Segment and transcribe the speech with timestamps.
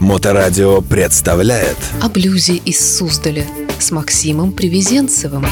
[0.00, 3.44] Моторадио представляет О блюзе из Суздаля
[3.78, 5.44] с Максимом Привезенцевым.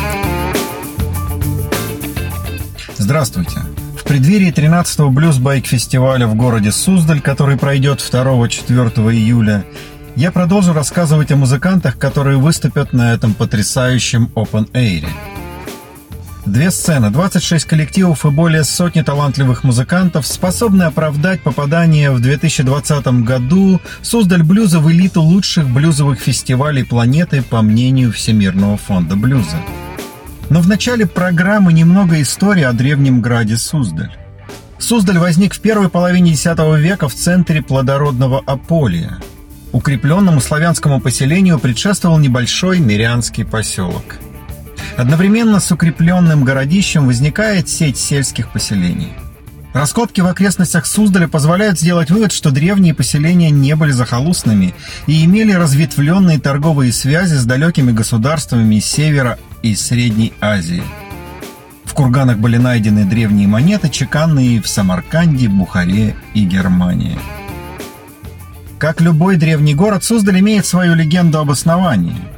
[2.96, 3.58] Здравствуйте!
[3.94, 9.66] В преддверии 13-го блюз-байк-фестиваля в городе Суздаль, который пройдет 2-4 июля,
[10.16, 15.06] я продолжу рассказывать о музыкантах, которые выступят на этом потрясающем Open Air.
[16.48, 23.82] Две сцены, 26 коллективов и более сотни талантливых музыкантов способны оправдать попадание в 2020 году
[24.00, 29.58] Суздаль блюза в элиту лучших блюзовых фестивалей планеты по мнению Всемирного фонда блюза.
[30.48, 34.16] Но в начале программы немного истории о древнем граде Суздаль.
[34.78, 36.46] Суздаль возник в первой половине X
[36.78, 39.18] века в центре плодородного Аполия.
[39.72, 44.16] Укрепленному славянскому поселению предшествовал небольшой мирянский поселок–
[44.98, 49.12] Одновременно с укрепленным городищем возникает сеть сельских поселений.
[49.72, 54.74] Раскопки в окрестностях Суздаля позволяют сделать вывод, что древние поселения не были захолустными
[55.06, 60.82] и имели разветвленные торговые связи с далекими государствами Севера и Средней Азии.
[61.84, 67.16] В курганах были найдены древние монеты, чеканные в Самарканде, Бухаре и Германии.
[68.80, 72.16] Как любой древний город, Суздаль имеет свою легенду об основании–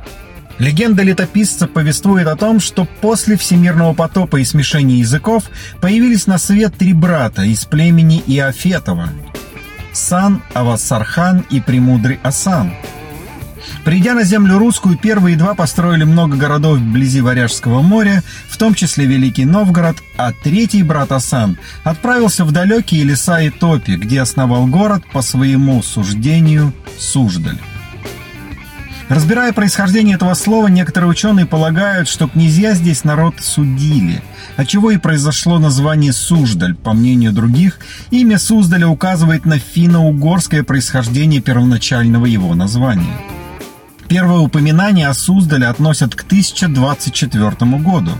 [0.61, 5.45] Легенда летописца повествует о том, что после всемирного потопа и смешения языков
[5.81, 9.09] появились на свет три брата из племени Иофетова–
[9.95, 12.75] Сан, Авасархан и Премудрый Асан.
[13.85, 19.07] Придя на землю русскую, первые два построили много городов вблизи Варяжского моря, в том числе
[19.07, 25.05] Великий Новгород, а третий брат Асан отправился в далекие леса и топи, где основал город
[25.11, 27.59] по своему суждению Суждаль.
[29.11, 34.23] Разбирая происхождение этого слова, некоторые ученые полагают, что князья здесь народ судили,
[34.57, 36.77] отчего и произошло название Суждаль.
[36.77, 37.81] По мнению других,
[38.13, 43.19] имя Суздаля указывает на финно-угорское происхождение первоначального его названия.
[44.07, 48.13] Первое упоминание о Суздале относят к 1024 году.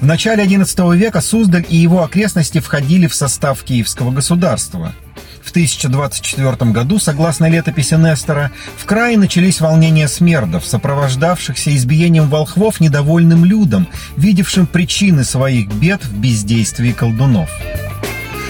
[0.00, 4.94] В начале XI века Суздаль и его окрестности входили в состав Киевского государства–
[5.42, 13.44] в 1024 году, согласно летописи Нестора, в крае начались волнения смердов, сопровождавшихся избиением волхвов недовольным
[13.44, 17.50] людом, видевшим причины своих бед в бездействии колдунов.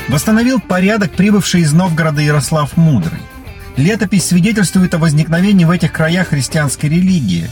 [0.09, 3.21] Восстановил порядок прибывший из Новгорода Ярослав Мудрый.
[3.77, 7.49] Летопись свидетельствует о возникновении в этих краях христианской религии.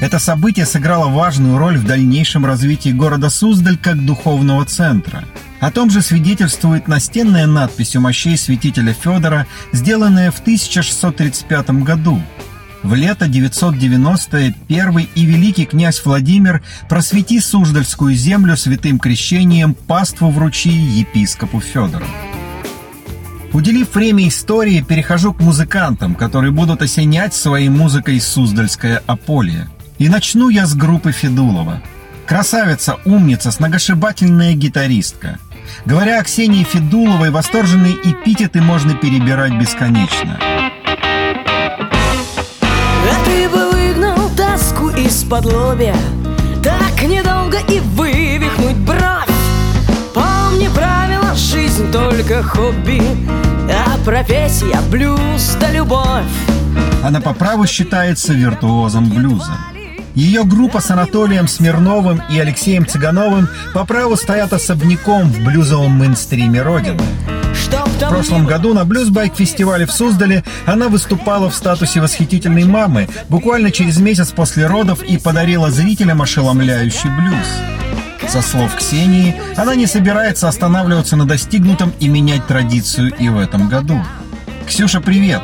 [0.00, 5.24] Это событие сыграло важную роль в дальнейшем развитии города Суздаль как духовного центра–
[5.64, 12.20] о том же свидетельствует настенная надпись у мощей святителя Федора, сделанная в 1635 году.
[12.82, 21.60] В лето 991 и великий князь Владимир просвети Суздальскую землю святым крещением паству вручи епископу
[21.60, 22.04] Федору.
[23.54, 29.70] Уделив время истории, перехожу к музыкантам, которые будут осенять своей музыкой Суздальское Аполье.
[29.98, 31.80] И начну я с группы Федулова.
[32.26, 35.38] Красавица, умница, сногсшибательная гитаристка.
[35.84, 40.38] Говоря о Ксении Федуловой, восторженные эпитеты можно перебирать бесконечно.
[43.10, 45.96] А ты бы выгнал тоску из-под лобья
[46.62, 49.28] Так недолго и вывихнуть бровь
[50.12, 53.02] Помни правила, жизнь только хобби
[53.70, 56.24] А профессия блюз да любовь
[57.02, 59.52] Она по праву считается виртуозом блюза.
[60.14, 66.62] Ее группа с Анатолием Смирновым и Алексеем Цыгановым по праву стоят особняком в блюзовом мейнстриме
[66.62, 67.02] Родины.
[68.04, 73.98] В прошлом году на блюзбайк-фестивале в Суздале она выступала в статусе восхитительной мамы буквально через
[73.98, 78.30] месяц после родов и подарила зрителям ошеломляющий блюз.
[78.30, 83.68] Со слов Ксении, она не собирается останавливаться на достигнутом и менять традицию и в этом
[83.68, 84.00] году.
[84.66, 85.42] Ксюша, привет!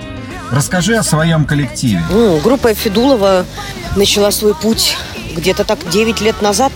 [0.51, 2.03] Расскажи о своем коллективе.
[2.11, 3.47] Ну, группа Федулова
[3.97, 4.97] начала свой путь
[5.37, 6.73] где-то так 9 лет назад.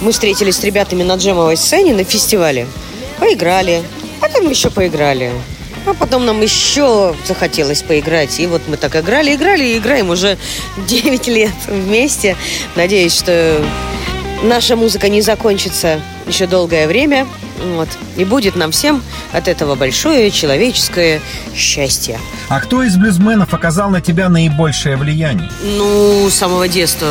[0.00, 2.66] Мы встретились с ребятами на джемовой сцене на фестивале.
[3.18, 3.82] Поиграли.
[4.20, 5.32] Потом еще поиграли.
[5.86, 8.40] А потом нам еще захотелось поиграть.
[8.40, 10.38] И вот мы так играли, играли и играем уже
[10.88, 12.36] 9 лет вместе.
[12.76, 13.62] Надеюсь, что
[14.42, 17.26] наша музыка не закончится еще долгое время.
[17.74, 17.88] Вот.
[18.16, 19.02] И будет нам всем
[19.32, 21.20] от этого большое человеческое
[21.54, 22.18] счастье.
[22.48, 25.50] А кто из блюзменов оказал на тебя наибольшее влияние?
[25.62, 27.08] Ну, с самого детства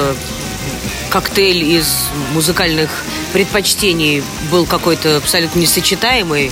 [1.17, 2.91] коктейль из музыкальных
[3.33, 4.21] предпочтений
[4.51, 6.51] был какой-то абсолютно несочетаемый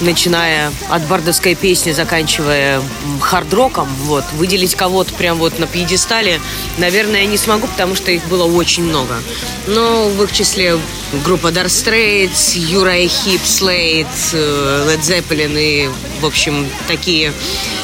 [0.00, 2.82] начиная от бардовской песни, заканчивая
[3.22, 6.38] хард-роком, вот, выделить кого-то прям вот на пьедестале,
[6.76, 9.14] наверное, я не смогу, потому что их было очень много.
[9.68, 10.78] Но в их числе
[11.24, 15.88] группа Dark Straits, Uriah Heep, Slade, э, Led Zeppelin и,
[16.20, 17.32] в общем, такие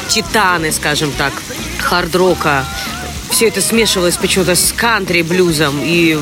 [0.07, 1.33] титаны, скажем так.
[1.79, 2.63] хард-рока.
[3.41, 5.81] Все это смешивалось почему-то с кантри-блюзом.
[5.83, 6.15] И,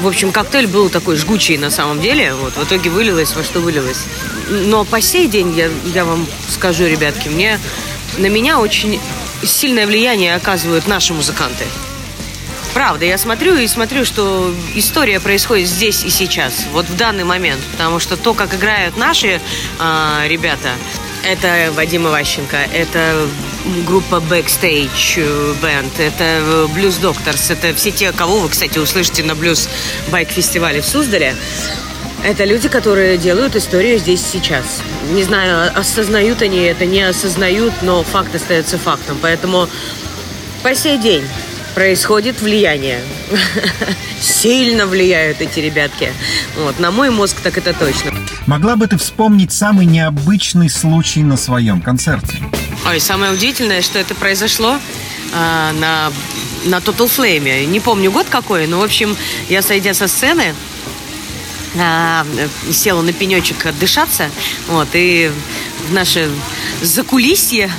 [0.00, 2.34] в общем, коктейль был такой жгучий на самом деле.
[2.34, 4.06] Вот, в итоге вылилось во что вылилось.
[4.50, 7.60] Но по сей день, я, я вам скажу, ребятки, мне,
[8.16, 8.98] на меня очень
[9.44, 11.64] сильное влияние оказывают наши музыканты.
[12.74, 17.60] Правда, я смотрю и смотрю, что история происходит здесь и сейчас, вот в данный момент.
[17.70, 19.40] Потому что то, как играют наши
[19.78, 20.70] э, ребята,
[21.24, 23.28] это Вадим Иващенко, это
[23.86, 25.18] группа Backstage
[25.60, 29.68] Band, это Blues Doctors, это все те, кого вы, кстати, услышите на Blues
[30.10, 31.34] Байк фестивале в Суздале.
[32.24, 34.82] Это люди, которые делают историю здесь сейчас.
[35.12, 39.18] Не знаю, осознают они это, не осознают, но факт остается фактом.
[39.22, 39.68] Поэтому
[40.62, 41.22] по сей день
[41.74, 43.00] происходит влияние.
[44.20, 46.12] Сильно влияют эти ребятки.
[46.56, 48.12] Вот, на мой мозг так это точно.
[48.46, 52.38] Могла бы ты вспомнить самый необычный случай на своем концерте?
[52.86, 54.78] Ой, самое удивительное, что это произошло
[55.32, 56.12] э, на,
[56.64, 57.66] на Total Flame.
[57.66, 59.16] Не помню год какой, но, в общем,
[59.48, 60.54] я, сойдя со сцены,
[61.74, 62.24] э,
[62.72, 64.30] села на пенечек отдышаться,
[64.68, 65.30] вот, и
[65.88, 66.30] в наше
[66.80, 67.70] закулисье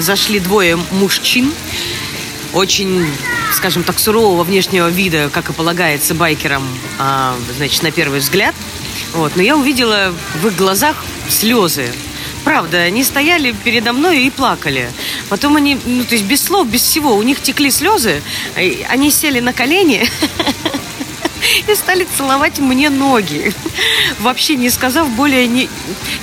[0.00, 1.52] зашли двое мужчин,
[2.52, 3.06] очень,
[3.54, 6.66] скажем так, сурового внешнего вида, как и полагается байкерам,
[6.98, 8.54] а, значит, на первый взгляд.
[9.14, 9.36] Вот.
[9.36, 10.96] Но я увидела в их глазах
[11.28, 11.90] слезы.
[12.44, 14.90] Правда, они стояли передо мной и плакали.
[15.28, 18.22] Потом они, ну, то есть без слов, без всего, у них текли слезы.
[18.88, 20.04] Они сели на колени
[21.66, 23.52] и стали целовать мне ноги,
[24.20, 25.68] вообще не сказав более ни,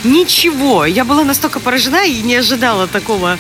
[0.04, 0.86] ничего.
[0.86, 3.38] Я была настолько поражена и не ожидала такого,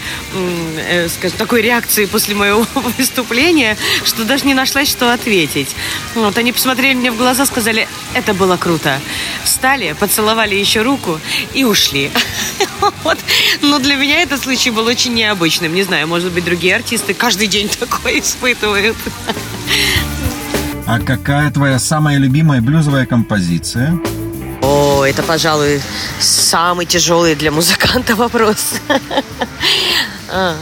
[0.90, 2.66] э, скажем, такой реакции после моего
[2.98, 5.76] выступления, что даже не нашлась, что ответить.
[6.16, 9.00] Вот, они посмотрели мне в глаза, сказали, это было круто.
[9.44, 11.20] Встали, поцеловали еще руку
[11.54, 12.12] и ушли.
[13.04, 13.18] Вот.
[13.62, 15.74] Но для меня этот случай был очень необычным.
[15.74, 18.98] Не знаю, может быть, другие артисты каждый день такое испытывают.
[20.92, 23.96] А какая твоя самая любимая блюзовая композиция?
[24.64, 25.84] О, это, пожалуй,
[26.20, 28.74] самый тяжелый для музыканта вопрос.
[30.30, 30.56] А,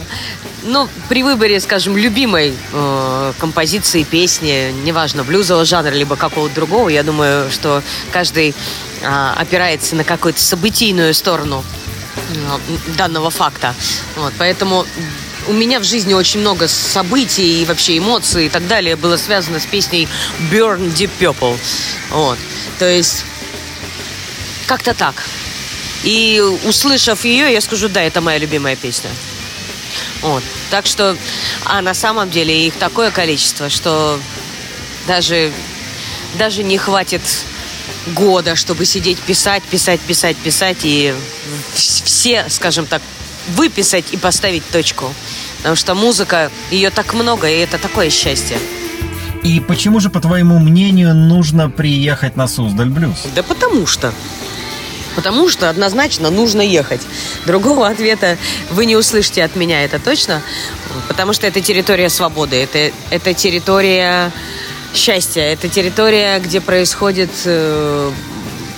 [0.64, 7.02] ну, при выборе, скажем, любимой э, композиции, песни, неважно, блюзового жанра, либо какого-то другого, я
[7.02, 7.82] думаю, что
[8.12, 8.54] каждый
[9.00, 11.64] э, опирается на какую-то событийную сторону
[12.34, 13.74] э, данного факта.
[14.16, 14.84] Вот, поэтому
[15.48, 19.58] у меня в жизни очень много событий и вообще эмоций и так далее было связано
[19.58, 20.08] с песней
[20.50, 21.58] Burn Deep Purple.
[22.10, 22.38] Вот.
[22.78, 23.24] То есть
[24.66, 25.24] как-то так.
[26.04, 29.10] И услышав ее, я скажу, да, это моя любимая песня.
[30.20, 30.42] Вот.
[30.70, 31.16] Так что,
[31.64, 34.20] а на самом деле их такое количество, что
[35.06, 35.52] даже,
[36.34, 37.22] даже не хватит
[38.08, 41.14] года, чтобы сидеть писать, писать, писать, писать и
[41.74, 43.02] все, скажем так,
[43.56, 45.12] выписать и поставить точку.
[45.58, 48.58] Потому что музыка, ее так много, и это такое счастье.
[49.42, 53.26] И почему же, по твоему мнению, нужно приехать на Суздаль Блюз?
[53.34, 54.12] Да потому что.
[55.16, 57.00] Потому что однозначно нужно ехать.
[57.46, 58.36] Другого ответа
[58.70, 60.42] вы не услышите от меня, это точно.
[61.08, 64.30] Потому что это территория свободы, это, это территория
[64.94, 68.12] счастья, это территория, где происходит э,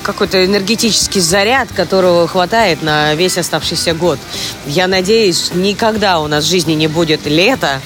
[0.02, 4.18] какой-то энергетический заряд, которого хватает на весь оставшийся год.
[4.66, 7.80] Я надеюсь, никогда у нас в жизни не будет лета,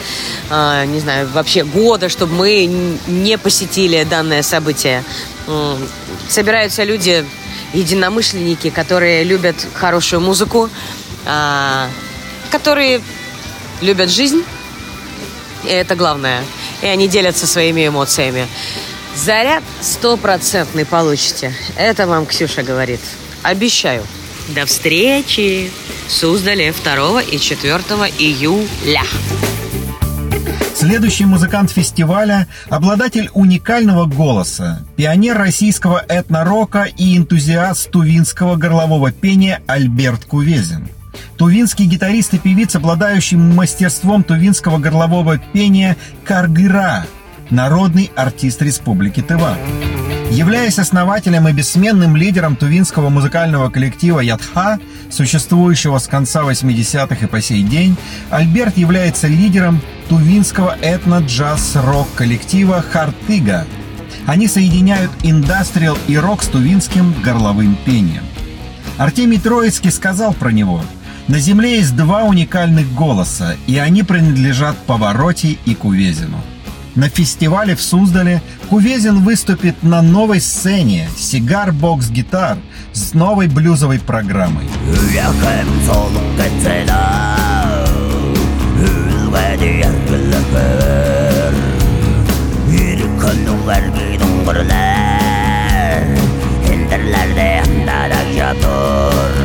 [0.50, 2.66] э, не знаю, вообще года, чтобы мы
[3.06, 5.04] не посетили данное событие.
[5.46, 5.76] Э,
[6.28, 7.24] собираются люди,
[7.72, 10.70] единомышленники, которые любят хорошую музыку,
[11.26, 11.88] э,
[12.50, 13.00] которые
[13.80, 14.44] любят жизнь,
[15.64, 16.44] и это главное.
[16.82, 18.46] И они делятся своими эмоциями.
[19.14, 21.52] Заряд стопроцентный получите.
[21.76, 23.00] Это вам Ксюша говорит.
[23.42, 24.02] Обещаю.
[24.48, 25.70] До встречи!
[26.08, 27.72] Суздале 2 и 4
[28.18, 29.02] июля.
[30.74, 40.24] Следующий музыкант фестиваля– обладатель уникального голоса, пионер российского этнорока и энтузиаст тувинского горлового пения Альберт
[40.24, 40.88] Кувезин.
[41.38, 47.06] Тувинский гитарист и певец, обладающий мастерством тувинского горлового пения Каргыра–
[47.50, 49.56] народный артист Республики Тыва.
[50.30, 57.40] Являясь основателем и бессменным лидером тувинского музыкального коллектива «Ядха», существующего с конца 80-х и по
[57.40, 57.96] сей день,
[58.30, 63.66] Альберт является лидером тувинского этно-джаз-рок коллектива «Хартыга».
[64.26, 68.24] Они соединяют индастриал и рок с тувинским горловым пением.
[68.96, 70.82] Артемий Троицкий сказал про него
[71.28, 76.42] «На земле есть два уникальных голоса, и они принадлежат Повороте и Кувезину».
[76.94, 82.56] На фестивале в Суздале Кувезин выступит на новой сцене «Сигар Бокс Гитар»
[82.92, 84.64] с новой блюзовой программой.
[96.70, 99.43] Ендерлерде анда да жатыр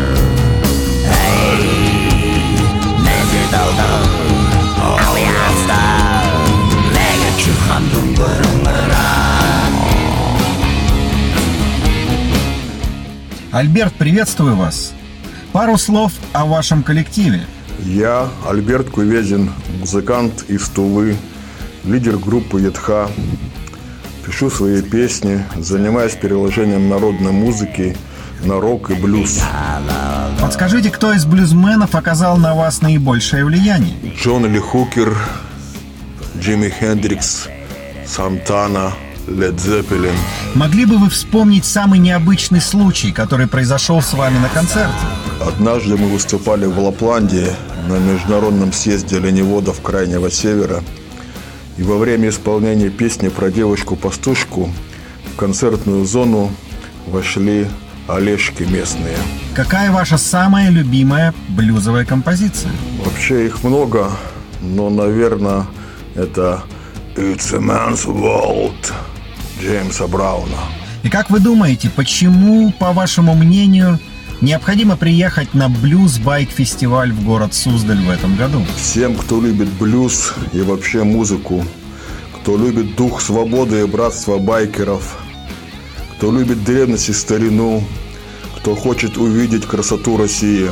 [13.51, 14.93] Альберт, приветствую вас.
[15.53, 17.41] Пару слов о вашем коллективе.
[17.79, 21.15] Я Альберт Кувезин, музыкант из Тулы,
[21.83, 23.09] лидер группы «Едха».
[24.23, 27.97] Пишу свои песни, занимаюсь переложением народной музыки
[28.43, 29.41] на рок и блюз.
[30.39, 33.95] Подскажите, кто из блюзменов оказал на вас наибольшее влияние?
[34.15, 35.17] Джон Ли Хукер,
[36.37, 37.47] Джимми Хендрикс,
[38.05, 38.93] Сантана,
[39.29, 40.13] Лед Зеппелин.
[40.55, 44.93] Могли бы вы вспомнить самый необычный случай, который произошел с вами на концерте?
[45.39, 47.47] Однажды мы выступали в Лапландии
[47.87, 50.83] на международном съезде оленеводов Крайнего Севера.
[51.77, 54.69] И во время исполнения песни про девочку-пастушку
[55.33, 56.51] в концертную зону
[57.07, 57.67] вошли
[58.07, 59.15] олежки местные.
[59.53, 62.71] Какая ваша самая любимая блюзовая композиция?
[63.05, 64.11] Вообще их много,
[64.61, 65.67] но, наверное,
[66.15, 66.63] это
[67.15, 68.93] «It's a Man's World»
[69.59, 70.57] Джеймса Брауна.
[71.03, 73.99] И как вы думаете, почему, по вашему мнению,
[74.41, 78.65] необходимо приехать на блюз-байк-фестиваль в город Суздаль в этом году?
[78.75, 81.63] Всем, кто любит блюз и вообще музыку,
[82.35, 85.17] кто любит дух свободы и братства байкеров,
[86.17, 87.83] кто любит древность и старину,
[88.57, 90.69] кто хочет увидеть красоту России,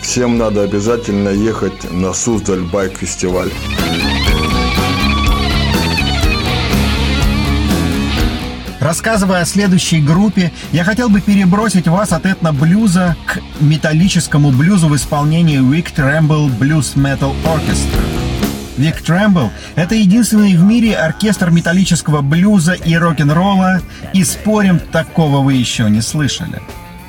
[0.00, 3.50] всем надо обязательно ехать на Суздаль байк-фестиваль.
[8.82, 14.96] Рассказывая о следующей группе, я хотел бы перебросить вас от этно-блюза к металлическому блюзу в
[14.96, 18.02] исполнении Vic Tremble Blues Metal Orchestra.
[18.76, 23.82] Vic Tremble— это единственный в мире оркестр металлического блюза и рок-н-ролла,
[24.14, 26.60] и спорим, такого вы еще не слышали.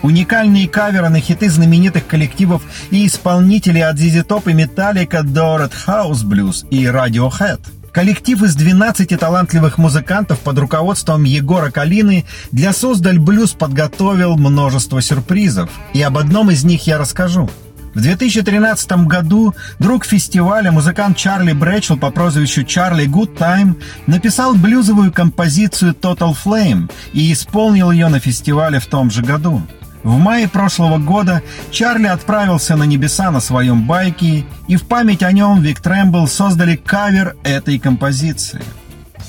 [0.03, 2.61] Уникальные каверы на хиты знаменитых коллективов
[2.91, 7.61] и исполнителей от ZZ Top и Metallica до Red House Blues и Radiohead—
[7.93, 15.69] Коллектив из 12 талантливых музыкантов под руководством Егора Калины для Создаль Блюз подготовил множество сюрпризов,
[15.93, 17.51] и об одном из них я расскажу.
[17.93, 25.93] В 2013 году друг фестиваля, музыкант Чарли Брэчел по прозвищу Чарли Time, написал блюзовую композицию
[25.93, 29.61] Total Flame и исполнил ее на фестивале в том же году.
[30.03, 31.41] В мае прошлого года
[31.71, 36.75] Чарли отправился на небеса на своем байке, и в память о нем Вик Трэмбл создали
[36.75, 38.61] кавер этой композиции.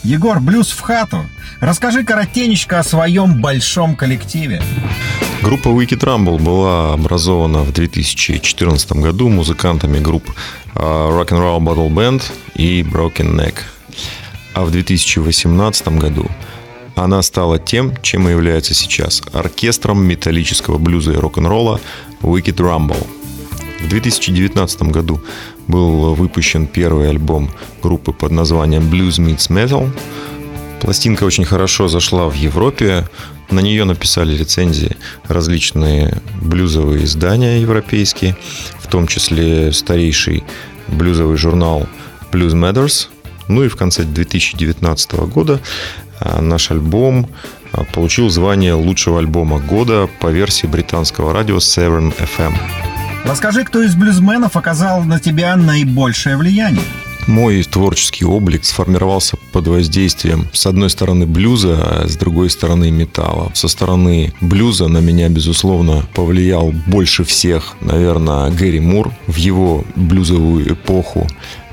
[0.02, 1.24] Егор, блюз в хату.
[1.60, 4.60] Расскажи коротенечко о своем большом коллективе.
[5.42, 10.30] Группа Wicked Rumble была образована в 2014 году музыкантами групп
[10.74, 12.22] а, Rock'n'Roll Battle Band
[12.54, 13.54] и Broken Neck.
[14.54, 16.30] А в 2018 году
[16.94, 21.80] она стала тем, чем и является сейчас– оркестром металлического блюза и рок-н-ролла
[22.22, 23.06] Wicked Rumble.
[23.82, 25.20] В 2019 году
[25.66, 27.50] был выпущен первый альбом
[27.82, 29.90] группы под названием Blues Meets Metal.
[30.80, 33.08] Пластинка очень хорошо зашла в Европе.
[33.50, 34.96] На нее написали рецензии
[35.28, 38.36] различные блюзовые издания европейские,
[38.78, 40.44] в том числе старейший
[40.88, 41.86] блюзовый журнал
[42.32, 43.08] Blues Matters.
[43.48, 45.60] Ну и в конце 2019 года
[46.40, 47.28] наш альбом
[47.72, 52.54] а, получил звание лучшего альбома года по версии британского радио Severn FM.
[53.24, 56.84] Расскажи, кто из блюзменов оказал на тебя наибольшее влияние?
[57.26, 63.50] Мой творческий облик сформировался под воздействием, с одной стороны, блюза, а с другой стороны, металла.
[63.54, 70.74] Со стороны блюза на меня, безусловно, повлиял больше всех, наверное, Гэри Мур в его блюзовую
[70.74, 71.26] эпоху.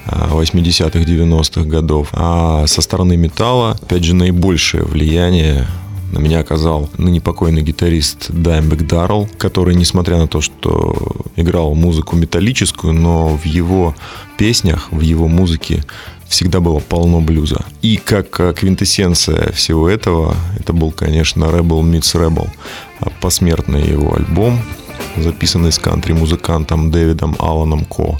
[0.07, 2.09] 80-х, 90-х годов.
[2.13, 5.67] А со стороны металла, опять же, наибольшее влияние
[6.11, 10.95] на меня оказал ныне покойный гитарист Даймбек Даррелл, который, несмотря на то, что
[11.35, 13.95] играл музыку металлическую, но в его
[14.37, 15.85] песнях, в его музыке
[16.27, 17.65] всегда было полно блюза.
[17.81, 22.49] И как квинтэссенция всего этого, это был, конечно, Rebel Meets Rebel,
[23.19, 24.59] посмертный его альбом,
[25.17, 28.17] записанный с кантри-музыкантом Дэвидом Алланом Ко,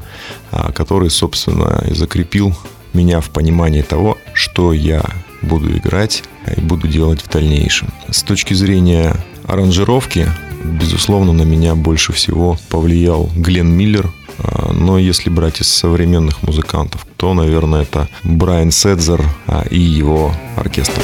[0.51, 2.55] а, который, собственно, и закрепил
[2.93, 5.03] меня в понимании того, что я
[5.41, 6.23] буду играть
[6.55, 7.89] и буду делать в дальнейшем.
[8.09, 10.27] С точки зрения аранжировки,
[10.63, 17.05] безусловно, на меня больше всего повлиял Глен Миллер, а, но если брать из современных музыкантов,
[17.17, 21.01] то, наверное, это Брайан Седзер а, и его оркестр.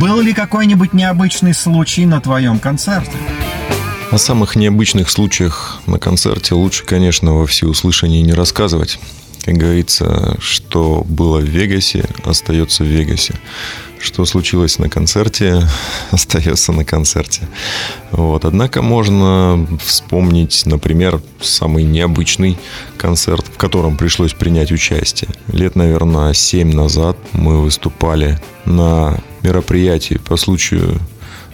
[0.00, 3.12] Был ли какой-нибудь необычный случай на твоем концерте?
[4.10, 8.98] О самых необычных случаях на концерте лучше, конечно, во всеуслышание не рассказывать.
[9.44, 13.34] Как говорится, что было в Вегасе, остается в Вегасе.
[14.00, 15.62] Что случилось на концерте,
[16.10, 17.42] остается на концерте.
[18.10, 18.44] Вот.
[18.44, 22.58] Однако можно вспомнить, например, самый необычный
[22.96, 25.30] концерт, в котором пришлось принять участие.
[25.52, 30.98] Лет, наверное, семь назад мы выступали на мероприятии по случаю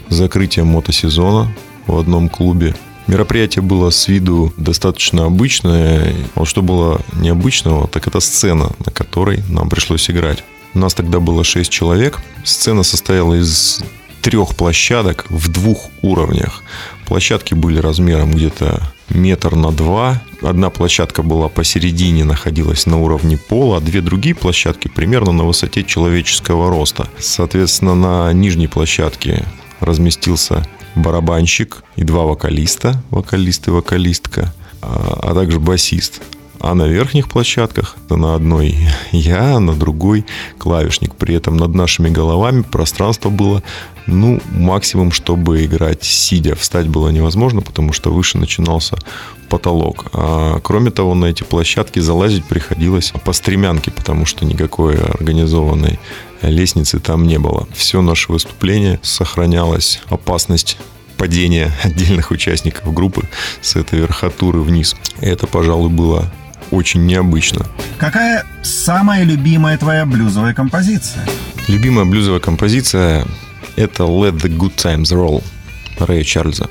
[0.08, 1.54] закрытия мотосезона
[1.86, 2.74] в одном клубе.
[3.06, 6.12] Мероприятие было с виду достаточно обычное.
[6.34, 10.42] Вот что было необычного, так это сцена, на которой нам пришлось играть.
[10.74, 12.20] У нас тогда было 6 человек.
[12.44, 13.80] Сцена состояла из
[14.22, 16.64] трех площадок в двух уровнях.
[17.06, 20.20] Площадки были размером где-то метр на два.
[20.42, 25.84] Одна площадка была посередине, находилась на уровне пола, а две другие площадки примерно на высоте
[25.84, 27.08] человеческого роста.
[27.20, 29.44] Соответственно, на нижней площадке
[29.78, 30.66] разместился
[30.96, 36.22] барабанщик и два вокалиста, вокалист и вокалистка, а, а также басист.
[36.58, 38.76] А на верхних площадках на одной
[39.12, 40.24] я, на другой
[40.58, 41.14] клавишник.
[41.14, 43.62] При этом над нашими головами пространство было,
[44.06, 46.54] ну, максимум, чтобы играть сидя.
[46.54, 48.96] Встать было невозможно, потому что выше начинался
[49.48, 50.06] потолок.
[50.12, 55.98] А, кроме того, на эти площадки залазить приходилось по стремянке, потому что никакой организованной
[56.42, 57.68] лестницы там не было.
[57.74, 60.78] Все наше выступление сохранялось опасность
[61.16, 63.28] падения отдельных участников группы
[63.62, 64.96] с этой верхотуры вниз.
[65.20, 66.30] Это, пожалуй, было
[66.70, 67.66] очень необычно.
[67.98, 71.26] Какая самая любимая твоя блюзовая композиция?
[71.68, 73.26] Любимая блюзовая композиция–
[73.76, 75.42] это «Let the Good Times Roll»
[75.98, 76.68] Рэя Чарльза.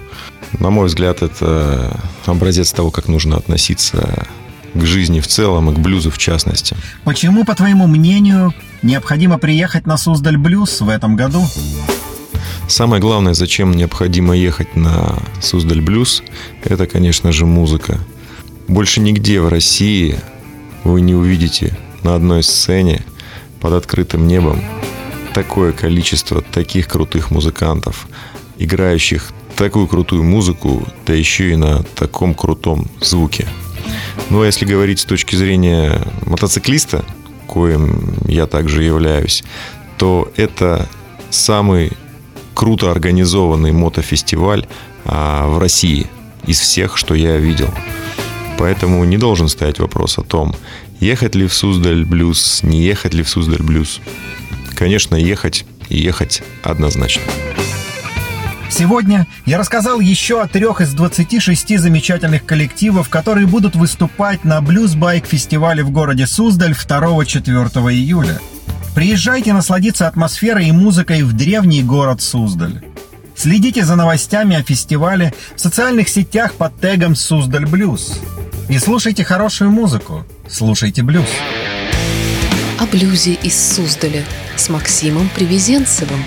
[0.60, 4.27] На мой взгляд, это образец того, как нужно относиться
[4.74, 6.75] к жизни в целом и к блюзу в частности.
[7.03, 8.53] Почему, по твоему мнению,
[8.85, 11.45] необходимо приехать на Суздаль Блюз в этом году?
[12.67, 16.23] Самое главное, зачем необходимо ехать на Суздаль Блюз,
[16.63, 17.99] это, конечно же, музыка.
[18.67, 20.19] Больше нигде в России
[20.83, 23.03] вы не увидите на одной сцене
[23.59, 24.61] под открытым небом
[25.33, 28.07] такое количество таких крутых музыкантов,
[28.57, 33.48] играющих такую крутую музыку, да еще и на таком крутом звуке.
[34.29, 37.05] Ну а если говорить с точки зрения мотоциклиста,
[37.55, 39.41] коим я также являюсь,
[39.98, 40.89] то это
[41.29, 41.94] самый
[42.53, 44.68] круто организованный мотофестиваль
[45.05, 46.07] а, в России
[46.46, 47.70] из всех, что я видел.
[48.57, 50.53] Поэтому не должен стоять вопрос о том,
[51.00, 54.01] ехать ли в Суздаль блюз, не ехать ли в Суздаль блюз.
[54.75, 57.24] Конечно, ехать и ехать однозначно.
[58.77, 65.81] Сегодня я рассказал еще о трех из 26 замечательных коллективов, которые будут выступать на блюз-байк-фестивале
[65.81, 68.42] в городе Суздаль 2-4 июля.
[68.94, 72.83] Приезжайте насладиться атмосферой и музыкой в древний город Суздаль.
[73.33, 78.20] Следите за новостями о фестивале в социальных сетях под тегом «Суздаль Блюз».
[78.68, 80.25] И слушайте хорошую музыку.
[80.50, 81.29] Слушайте блюз.
[82.77, 84.25] О блюзе из Суздаля
[84.57, 86.20] с Максимом Привезенцевым.